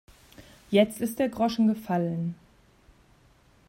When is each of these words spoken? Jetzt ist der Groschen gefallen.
Jetzt 0.71 0.99
ist 0.99 1.19
der 1.19 1.29
Groschen 1.29 1.67
gefallen. 1.67 2.33